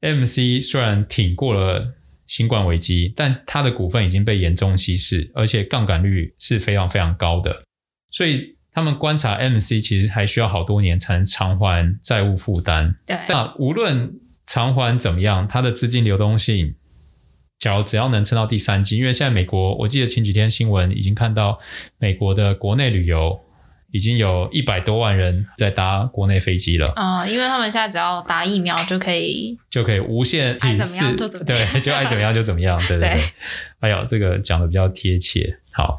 [0.00, 1.94] ，AMC 虽然挺过了
[2.26, 7.62] 新冠危机，但它的股份已经被严重稀释，而且杠杆率是非常非常高的，
[8.12, 12.94] 所以他们观察 AMC 其实还需要好多年才能偿还债务负担。
[13.04, 14.12] 对，那无论
[14.46, 16.76] 偿还怎么样，它的资金流动性。
[17.58, 21.60] 假如只要能撑到第三季，因为现在美国，我记得前几天新闻已经看到
[21.98, 23.40] 美国的国内旅游
[23.92, 26.92] 已经有一百多万人在搭国内飞机了。
[26.96, 33.22] 嗯，因为他们现在只要打疫苗就可以，就可以无限爱怎么样就怎么样，对，就爱怎么样就怎么样，对对 对。
[33.78, 35.60] 哎呦，这个讲的比较贴切。
[35.72, 35.96] 好，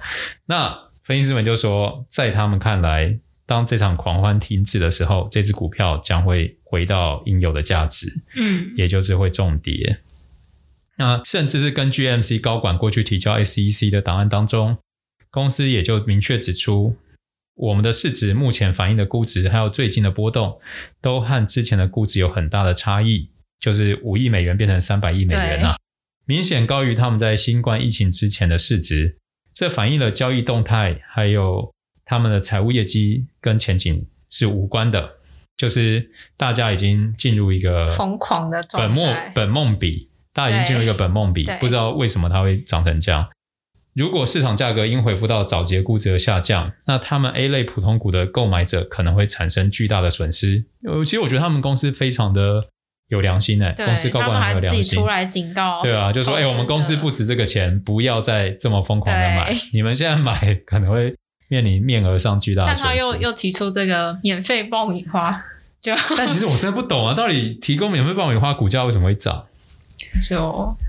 [0.48, 10.00] 那分析师们就说，在他们看来，当这场狂欢停止的时候，这只股票将会回到应有的价值，嗯，也就是会重跌。
[10.98, 14.78] 那甚至是根据 AMC 高管过去提交 SEC 的档案当中，
[15.30, 16.96] 公司也就明确指出，
[17.56, 20.62] 我们的市值目前反映的估值，还有最近的波动，
[21.02, 25.76] 都和之前的估值有很大的差异，就是五亿美元变成三百亿美元啊，
[26.26, 29.18] 明显高于他们在新冠疫情之前的市值。
[29.54, 31.74] 这反映了交易动态，还有
[32.06, 35.18] 他们的财务业绩跟前景是无关的，
[35.58, 40.10] 就是大家已经进入一个疯狂的，本末本梦比。
[40.36, 43.30] 大家已经进入一个本梦比，不知道为什么它会涨成这样。
[43.94, 50.66] 如果市场价格应回复到早节估值而下降，那他们 A 类普通股的购买者可能会产生巨大的损失。
[50.88, 52.70] 呃，其实我觉得他们公司非常的
[53.14, 59.54] 有良心诶、欸，公司高管很有良心，出来警告，对啊，就说哎、欸，我们公司不值这个钱，不要再这么疯狂的买。
[59.72, 61.16] 你们现在买可能会
[61.48, 62.84] 面临面额上巨大的损失。
[62.84, 65.44] 但他又又提出这个免费爆米花，
[65.82, 69.46] 就 但其实我真的不懂啊，到底提供免费爆米花，股价为什么会涨？
[70.28, 70.38] 就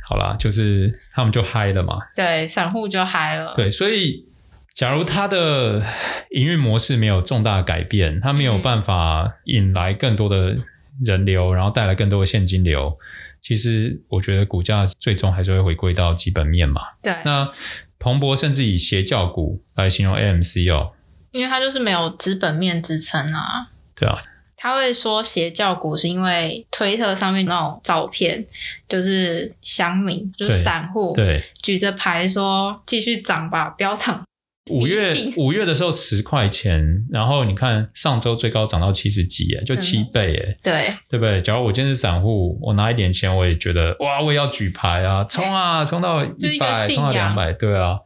[0.07, 1.99] 好啦，就是他们就嗨了嘛。
[2.17, 3.55] 对，散户就嗨了。
[3.55, 4.27] 对，所以
[4.75, 5.83] 假如他的
[6.31, 10.57] 营运模式没有重大改变，他没有办法引来更多的
[11.03, 12.99] 人流，嗯、然后带来更多的现金流，
[13.41, 16.83] 其实我觉得股价最终还是会回归到基本面嘛。
[17.03, 17.15] 对。
[17.25, 17.51] 那
[17.99, 20.93] 彭博甚至以邪教股来形容 AMC 哦，
[21.31, 23.69] 因为它就是没有资本面支撑啊。
[23.95, 24.19] 对啊。
[24.57, 28.47] 他会说邪教股是因为推特上面那种照片，
[28.89, 34.25] 就是乡民，就是散户，对，举着牌说继续涨吧，飙涨。
[34.71, 34.97] 五月
[35.37, 41.43] 五月的时候十块钱，然后你看上周最高涨到七十几，哎，就七倍，哎，对，对不对？
[41.43, 47.99] 假如我今天是散户，我拿一点钱，我也觉得哇，我也要举牌啊，冲啊，冲到一百，冲到两百，对啊。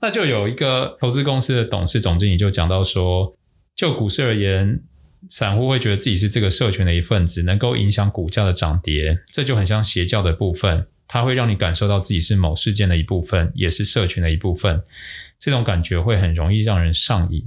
[0.00, 3.36] 那就有一个投资公司的董事总经理就讲到说，
[3.76, 4.82] 就股市而言。
[5.28, 14.82] 散户会觉得自己是这个社群的一份子，能够影响股价的涨跌，这就很像邪教的部分，它会让你感受到自己是某事件的一部分，也是社群的一部分。
[15.42, 17.42] 这种感觉会很容易让人上瘾。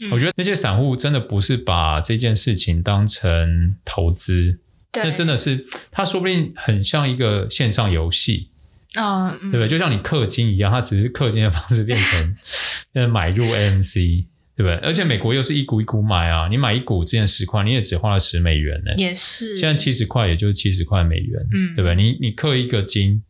[0.00, 4.58] 嗯、我觉得那些散户真的不是把这件事情当成投资，
[4.94, 8.50] 那真的是他说不定很像一个线上游戏，
[8.94, 9.68] 啊嗯、对不对？
[9.68, 12.34] 就像你氪金一样，他只是氪金的方式变成
[13.08, 14.26] 买入 AMC。
[14.58, 14.74] 对不对？
[14.78, 18.92] 而且美国又是一股一股买啊，你买一股之前十块，你也只花了十美元呢。
[18.96, 19.56] 也是。
[19.56, 21.94] 现在七十块，也就是七十块美元，嗯，对不对？
[21.94, 23.22] 你你氪一个金，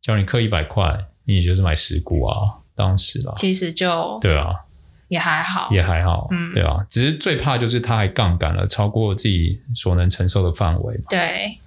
[0.00, 2.57] 叫你氪一百块，你也就是买十股啊。
[2.78, 4.54] 当时啊，其实就对啊，
[5.08, 6.86] 也还好，也还好，嗯，对啊。
[6.88, 11.04] 只是最怕就是他还杠杆了，超过自己所能承受的范围嘛。
[11.10, 11.58] 对。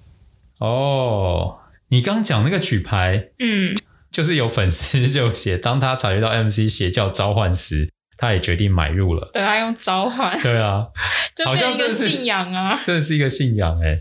[0.58, 3.74] 哦，你刚讲那个举牌，嗯，
[4.10, 7.90] 就是有粉丝就写，当他察觉到 MC 邪教召唤时。
[8.18, 10.86] 他也决定买入了，对，他用召唤，对啊，
[11.44, 14.00] 好像这是信仰啊，这是一个信仰哎，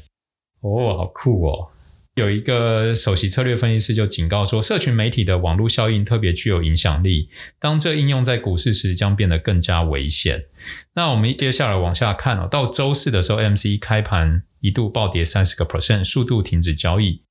[0.62, 1.71] 哦，好酷哦！
[2.16, 10.46] 有一个首席策略分析师就警告说，社群媒体的网络效应特别具有影响力，当这应用在股市时，将变得更加危险。
[10.94, 17.24] 那我们接下来往下看哦，到周四的时候，MC 开盘一度暴跌三十个 percent，速度停止交易。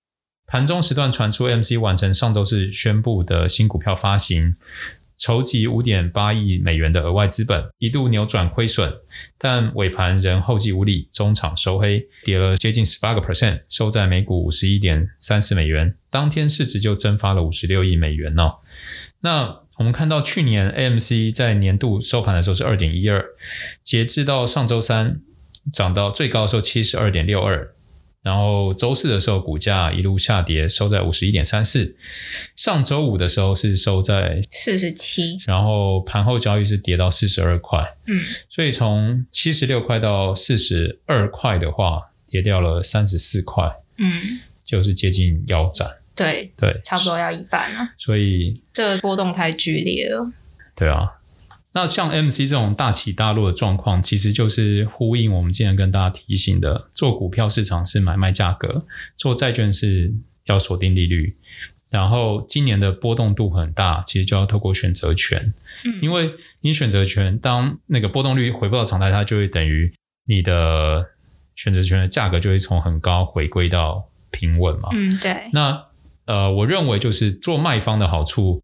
[0.46, 4.52] 盘中时段传出，MC 完成上周四宣布的新股票发行。
[5.20, 8.90] 筹集五点八亿美元的额外资本，一度扭转亏损，
[9.36, 15.94] 但尾盘仍后继无力，中场收黑，跌了接近十八个 percent，收在每股五十一点三四美元。
[16.08, 18.60] 当天市值就蒸发了五十六亿美元哦。
[19.20, 23.22] 那我们看到去年 AMC 在年度收盘的时候是二点一二，
[23.82, 25.20] 截至到上周三
[25.70, 27.74] 涨到最高的时候七十二点六二。
[28.22, 31.96] 然后周四的时候，股价一路下跌，收在五十一点三四。
[32.54, 37.78] 上周五的时候是收在四十七，然后盘后交易是跌到四十二块。
[38.06, 43.64] 嗯，所以从七十六块到四十二块的话，跌掉了三十四块。
[43.96, 45.88] 嗯，就是接近腰斩。
[46.14, 47.88] 对对，差不多要一半了。
[47.96, 50.30] 所以这个波动太剧烈了。
[50.76, 51.08] 对啊。
[51.72, 58.84] 那像 MC 这种大起大落的状况，其实就是呼应我们今天跟大家提醒的：做股票市场是买卖价格，
[59.16, 60.12] 做债券是
[60.46, 61.36] 要锁定利率。
[61.92, 65.54] 然后今年的波动度很大，其实就要透过选择权。
[65.84, 69.92] 嗯，因为你选择权当那个波动率回复到常态，它就会等于
[70.26, 71.06] 你的
[71.54, 74.88] 选择权的价格就会从很高回归到平稳嘛。
[74.92, 75.48] 嗯，对。
[75.52, 75.84] 那
[76.26, 78.60] 呃，我认为就是做卖方的好处。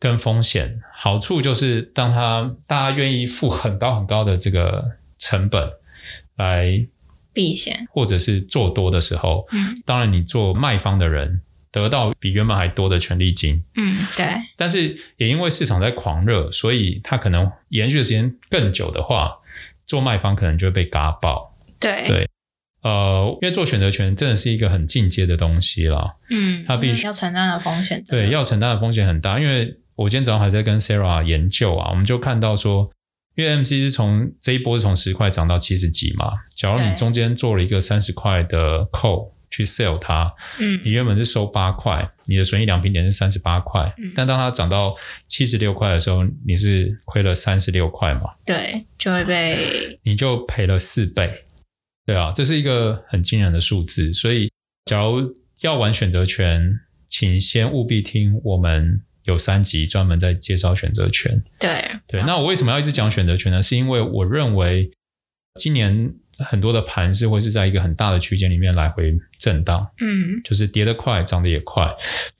[0.00, 5.70] 跟风险，好处就是当他大家愿意付很高很高的这个成本
[6.36, 6.86] 来
[7.32, 14.26] 避险，或者是做多的时候，嗯，当然你做卖方的人得到比原本还多的权利金，嗯，对。
[14.56, 19.36] 但是也因为市场在狂热，所以它可能延续的时间更久的话，
[19.86, 21.54] 做卖方可能就会被嘎爆。
[21.78, 22.28] 对对。
[22.82, 29.38] 呃，因为做选择权真的是一个很进阶的东西啦，嗯，它必须要承担的风险，对，要承担的风险很大。
[29.38, 32.90] 因为我今天早上还在跟 Sarah 研究啊，我们就看到说，
[33.36, 44.96] 因为 MC 是从这一波是从十块涨到七十几嘛，假如你中间做了一个三十块的 call 去 sell 它，嗯，你原本是收八块，你的损益两平点是三十八块，嗯，但当它涨到
[45.28, 51.44] 七十六块的时候，你是亏了三十六块嘛，对，就会被你就赔了四倍。
[52.06, 54.50] 对啊，这是一个很惊人的数字，所以
[54.86, 61.42] 假如要玩选择权，请先务必听我们有三集专门在介绍选择权。
[61.58, 63.62] 对对，那我为什么要一直讲选择权呢？
[63.62, 64.90] 是因为我认为
[65.58, 71.90] 今年很多的盘是会是在一个很大的区间里面来回震荡，嗯，就是跌得快，涨得也快。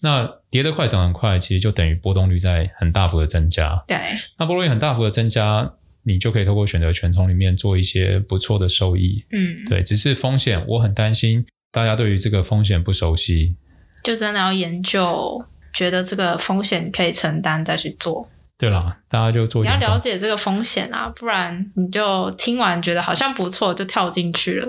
[0.01, 3.75] 那跌得快，涨得快，其实就等于波动率在很大幅的增加。
[3.89, 3.97] 对，
[4.39, 5.73] 那波动率很大幅的增加。
[6.03, 13.55] 你就可以透过选择权从里面做一些不错的收益，嗯，对，只是风险，我很担心大家对于这个风险不熟悉，
[14.03, 15.39] 就真的要研究，
[15.73, 18.29] 觉得这个风险可以承担再去做。
[18.59, 19.63] 对啦，大家就做。
[19.63, 24.67] 你要了解这个风险啊，不然你就听完觉得好像不错，就跳进去了，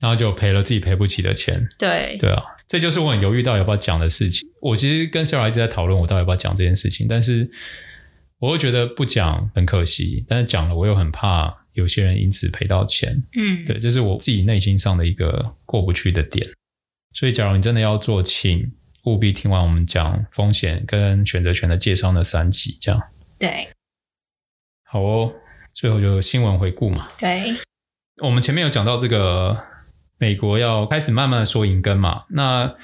[0.00, 1.66] 然后就赔了自己赔不起的钱。
[1.78, 4.48] 对，对啊，这就是我很犹豫到要不要讲的事情。
[4.60, 7.50] 我其实跟 Sarah 一直在讨论，我到底要不要讲这件事情，但是。
[8.42, 13.22] 我又觉得不讲很可惜，但是讲了我又很怕有些人因此赔到钱。
[13.36, 16.44] 嗯，对，这是我自己内心上的一个过不去的点。
[17.12, 18.68] 所以，假如你真的要做，请
[19.04, 23.00] 务必听完我们讲风险跟选择权的介绍那三集，这样。
[23.38, 23.68] 对，
[24.84, 25.32] 好哦。
[25.72, 27.08] 最后就新闻回顾嘛。
[27.18, 27.56] 对，
[28.22, 29.56] 我们前面有讲到这个
[30.18, 32.74] 美国要开始慢慢的缩银根嘛，那。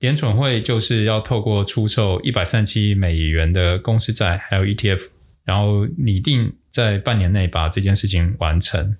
[0.00, 5.10] 联准会就是要透过出售一百三十七亿美元的公司债，还有 ETF，
[5.42, 8.96] 然后拟定在半年内把这件事情完成。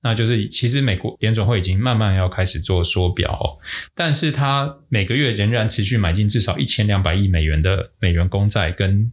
[0.00, 3.58] 那就是其实美国联准会已经慢慢要开始做缩表，
[3.94, 9.12] 但是它每个月仍然持续买进至少一千两百亿美元的美元公债跟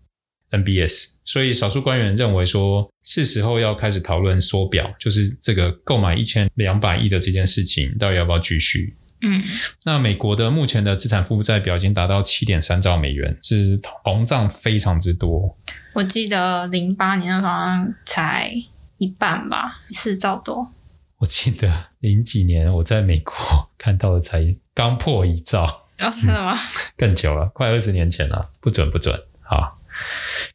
[0.51, 8.95] NBS，所以少数官员认为说是时候要开始讨论缩表，就是这个购买一千两百亿的这件事情到底要不要继续。
[9.21, 9.41] 嗯，
[9.85, 15.57] 那美国的目前的资产负债表已经达到七点三兆美元，是膨胀非常之多。
[15.93, 18.53] 我记得零八年那时候才
[18.99, 20.71] 一半吧，四兆多。
[21.19, 23.33] 我记得零几年我在美国
[23.77, 25.63] 看到的才刚破一兆，
[25.99, 26.55] 哦，真的吗？
[26.55, 29.17] 嗯，更久了，快二十年前了，不准不准。
[29.41, 29.79] 好，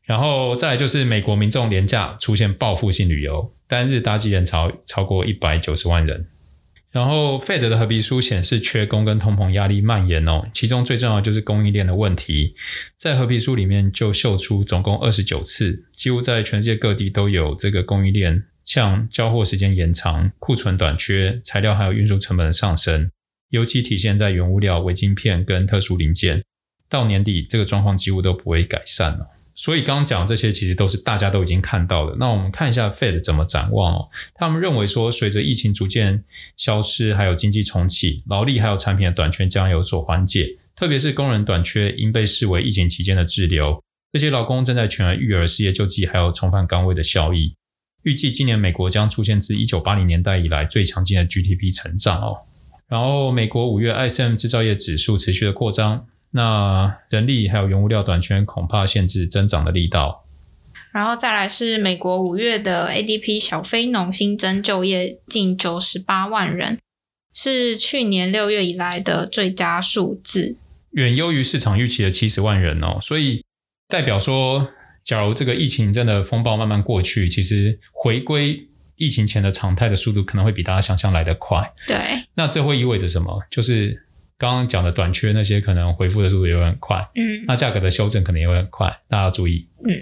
[0.04, 6.26] 然后再来就是美国民众廉价出现报复性旅游，单日搭机人潮超过一百九十万人。
[6.90, 10.48] 然后，Fed 的褐皮书显示，缺工跟通膨压力蔓延哦。
[10.52, 12.56] 其中最重要就是供应链的问题，
[12.96, 23.10] 在褐皮书里面就秀出总共二十九次，几乎在全世界各地都有这个供应链，像交货时间延长、库存短缺、材料还有运输成本的上升，
[23.48, 26.44] 尤其体现在原物料、微晶片跟特殊零件。
[26.88, 29.26] 到年底，这个状况几乎都不会改善了。
[29.56, 32.14] 所以刚刚讲这些其实都是大家都已经看到的。
[32.20, 34.08] 那我们看一下 Fed 怎么展望哦。
[34.34, 36.22] 他们认为说，随着疫情逐渐
[36.56, 40.46] 消失，还有经济重启，劳力还有产品的短缺将有所缓解。
[40.76, 43.82] 特别是工人短缺，应被视为疫情期间的滞留。
[44.12, 47.56] 这些劳工正在全额育儿、失业救济，还有重返岗位的效益。
[48.02, 52.38] 预计今年美国将出现自一九八零年代以来最强劲的 GDP 成长哦。
[52.88, 56.06] 然后美国五月 ISM 制造业指数持续的扩张。
[56.32, 60.24] 那人力还有原物料短缺，恐怕限制增长的力道。
[60.92, 66.78] 然后再来是美国五月的 ADP 小非农新增就业近九十八万人，
[67.34, 70.56] 是去年六月以来的最佳数字，
[70.92, 72.98] 远优于市场预期的七十万人哦。
[73.00, 73.44] 所以
[73.88, 74.68] 代表说，
[75.10, 81.72] 假如这个疫情真的风暴慢慢过去，其实回归疫情前的常态的速度可能会比大家想象来得快。
[81.84, 81.96] 对，
[82.34, 83.42] 那这会意味着什么？
[83.50, 84.06] 就是。
[84.38, 89.68] 刚刚讲的短缺那些可能回复的速度也会很快，嗯，那价格的修正可能也会很快，大家要注意。
[89.84, 89.92] 嗯，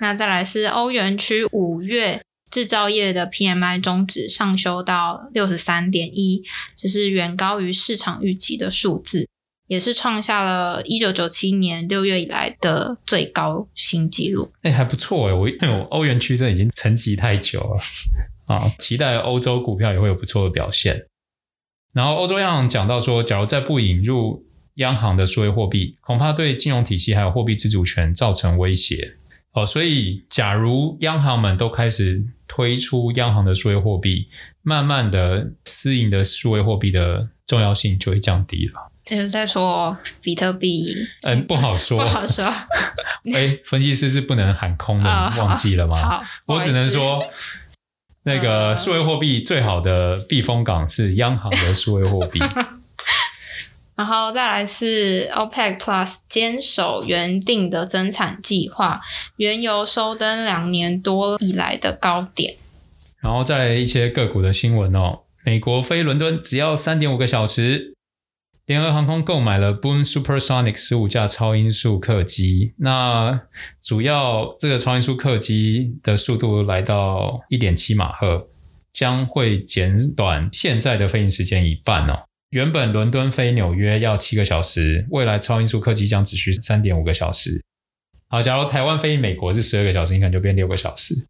[0.00, 6.44] 那再来是欧元区五月制造业的 PMI 终值上修到六十三点一，
[6.76, 9.28] 这是远高于市场预期的数字，
[9.72, 14.52] 也是创下了一九九七年六月以来的最高新纪录。
[14.60, 17.78] 哎、还不错哎，我我欧元区这已经沉寂太久了
[18.54, 21.06] 啊，期待欧洲股票也会有不错的表现。
[21.94, 24.44] 然后欧洲央行讲到说，假如再不引入
[24.74, 29.16] 央行的数位货币，恐怕对金融体系还有货币自主权造成威胁。
[29.52, 34.28] 哦，所以假如央行们都开始推出央行的数位货币，
[34.60, 38.91] 慢慢的私营的数位货币的重要性就会降低了。
[39.04, 42.44] 就是在说比特币，嗯，不好说，不好说。
[43.34, 46.02] 哎，分析师是不能喊空的，哦、忘记了吗？
[46.02, 47.24] 好，我只能说，
[48.24, 52.40] 那个数位货币最好的避风港是央行的数位货币。
[53.94, 59.00] 然后再来是 OPEC Plus 坚守原定的增产计划，
[59.36, 62.56] 原油收登两年多以来的高点。
[63.20, 67.94] 然后再来一些个股的新闻哦，美国飞伦敦只要三点五个小时。
[68.66, 73.42] 联合航空购买了 Boom Supersonic 十五架超音速客机，那
[73.80, 78.48] 主要这个超音速客机的速度来到一点七马赫，
[78.92, 82.22] 将会减短现在的飞行时间一半哦。
[82.50, 87.60] 原本伦敦飞纽约要七个小时，未来超音速客机将只需三点五个小时。
[88.28, 91.26] 好，假如台湾飞美国是十二个小时，你看就变六个小时，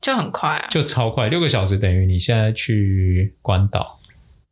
[0.00, 3.98] 就很快啊，就超快，六个小时等于你现在去关岛。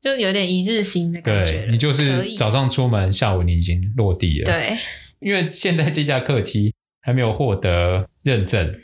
[0.00, 4.44] 就有点一日行的感觉，对，你就是早上出门，下午你已经落地了。
[4.46, 4.76] 对，
[5.20, 8.80] 因为现在这架客机还没有获得认证，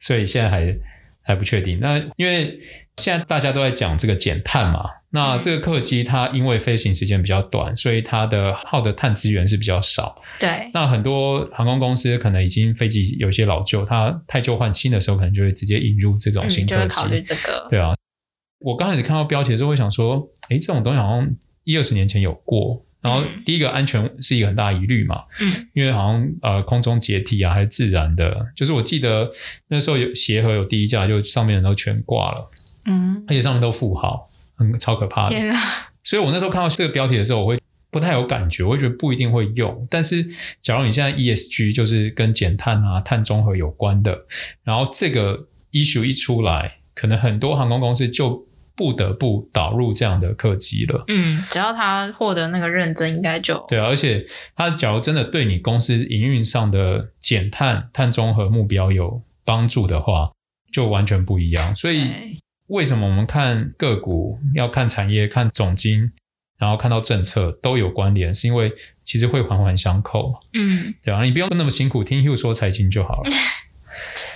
[0.00, 0.74] 所以现在还
[1.22, 1.78] 还不确定。
[1.80, 2.58] 那因为
[2.96, 10.16] 现在大家都在讲这个减碳嘛，那这个客机它因为飞行时间比较短，所以它的耗的碳资源是比较少。
[10.40, 16.74] 对，那很多航空公司可能已经飞机有些老旧，它太旧换新的时候，可能就会直接引入这种新客机。
[16.74, 17.66] 嗯，就会考虑这个。
[17.68, 17.94] 对啊。
[18.58, 21.34] 我刚开始看到标题的时候，会想说，哎，这种东西好像
[21.64, 22.84] 一二十年前有过。
[23.00, 28.46] 然后第一个安全是一个很大疑虑嘛，嗯，因为好像呃空中解体啊，还是自然的。
[28.56, 29.30] 就是我记得
[29.68, 32.50] 那时候有协和有第一架，就上面人都全挂了，
[32.86, 35.28] 嗯，而且上面都负号，很超可怕的。
[35.28, 35.60] 天啊！
[36.02, 39.86] 所以我那时候看到这个标题的时候，我会不太有感觉，我会觉得不一定会用。
[39.90, 40.26] 但是
[40.62, 44.24] 假如你现在 ESG 就是跟减碳啊、碳中和有关的，
[44.62, 51.04] 然后这个 issue 一出来，可能很多航空公司就不得不导入这样的客机了。
[51.08, 53.86] 嗯，只要他获得那个认证，应该就对啊。
[53.86, 54.26] 而且
[54.56, 60.32] 他假如真的对你公司营运上的减碳、碳中和目标有帮助的话，
[60.72, 61.76] 就完全不一样。
[61.76, 62.10] 所以
[62.66, 66.10] 为什么我们看个股要看产业、看总经，
[66.58, 68.34] 然后看到政策都有关联？
[68.34, 68.72] 是因为
[69.04, 70.32] 其实会环环相扣。
[70.54, 73.30] 嗯，对啊，你不用那么辛苦听 Hugh 说财经就好了。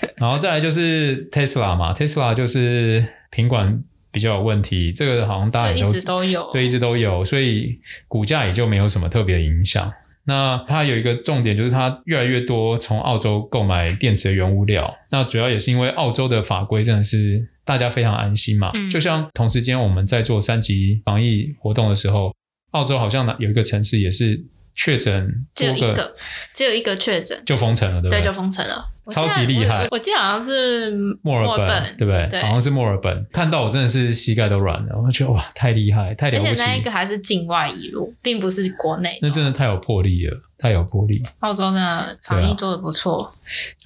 [0.17, 3.83] 然后再来就是 Tesla 嘛，Tesla 就是品管。
[4.11, 7.79] 比较有问题，这个好像大家也都，一直都有，对，一直都有，所以
[8.09, 9.93] 股价也就没有什么特别的影响。
[10.25, 14.93] 那它有一个重点，就是它越来越多从澳洲购买电池的原物料。
[15.11, 18.71] 那主要也是因为澳洲的法规真的是大家非常安心嘛。
[18.73, 22.35] 嗯、就像同时间我们在做三级防疫活动的时候，
[22.71, 24.43] 澳洲好像有一个城市也是
[24.75, 26.17] 确诊，只有一个，
[26.55, 28.21] 只有一个确诊就封城了，对不对？
[28.21, 28.87] 对，就封城了。
[29.11, 29.89] 超级厉害我！
[29.93, 30.91] 我记得好像是
[31.23, 32.27] 墨尔本，对不对？
[32.29, 33.27] 对，好像是墨尔本。
[33.33, 36.51] 看到我真的是膝盖都软了，我觉得哇，太厉害，太了不起！
[36.51, 39.19] 而且那一个还是境外移入，并不是国内。
[39.23, 41.21] 那真的太有魄力了，太有魄力。
[41.41, 43.25] 澳洲的防疫做的不错。
[43.25, 43.33] 啊。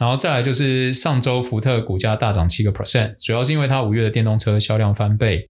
[0.01, 5.49] 然后再来就是上周福特股价大涨七个 percent，主要是因为它五月的电动车销量翻倍，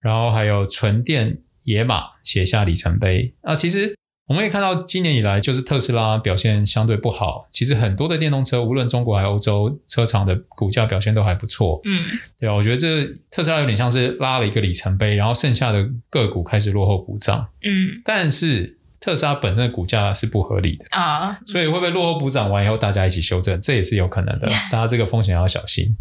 [0.00, 3.94] 然后还有纯电野马写下里程碑啊，其实。
[4.28, 7.46] 我们也看到，今年以来就是特斯拉表现相对不好。
[7.52, 11.80] 其实很多的电动车，无论中国还是欧洲车厂的股价表现都还不错。
[11.84, 12.04] 嗯，
[12.40, 17.46] 对啊，我觉得这特斯拉有点像是拉了一个里程碑，然后剩下的个股开始落后补涨。
[17.62, 24.48] 嗯，但是特斯拉本身的股价是不合理的啊，所以会不会落后补涨完以后大家一起修正，这也是有可能的。
[24.72, 25.96] 大家这个风险要小心。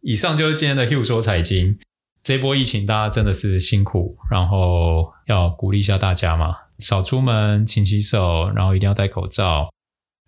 [0.00, 1.78] 以上就是今天的 Hugh 说财经。
[2.22, 6.56] 这波疫情大家真的是辛苦，然后要鼓励一下大家嘛。
[6.78, 9.70] 少出门，勤洗手，然后一定要戴口罩，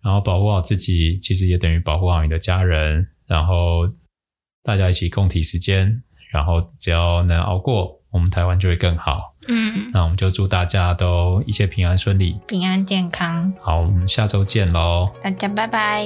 [0.03, 3.89] 然后保护好自己，其实也等于保护好你的家人，然后
[4.63, 9.35] 大家一起共体时间，然后只要能熬过，我们台湾就会更好。
[9.47, 13.51] 嗯，那我们就祝大家都一切平安顺利，平安健康。
[13.61, 16.05] 好，我们下周见喽，大家拜拜。